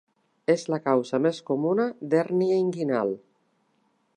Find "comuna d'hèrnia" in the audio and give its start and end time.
1.49-2.59